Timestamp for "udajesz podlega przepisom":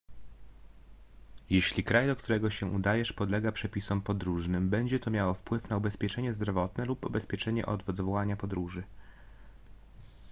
2.65-4.01